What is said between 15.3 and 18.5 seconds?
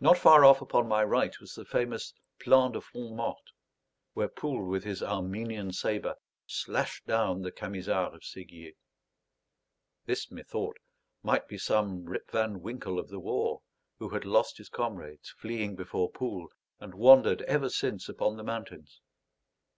fleeing before Poul, and wandered ever since upon the